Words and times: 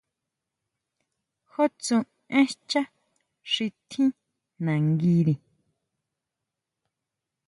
¿Jú 1.51 1.63
tsú 1.81 1.97
én 2.37 2.47
xchá 2.53 2.81
xi 3.51 3.65
tjín 3.89 4.09
nanguiri? 4.63 5.35